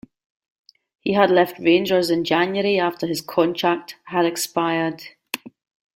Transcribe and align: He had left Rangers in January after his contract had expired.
He 1.01 1.13
had 1.13 1.29
left 1.29 1.59
Rangers 1.59 2.09
in 2.09 2.23
January 2.23 2.79
after 2.79 3.05
his 3.05 3.21
contract 3.21 3.97
had 4.05 4.25
expired. 4.25 5.03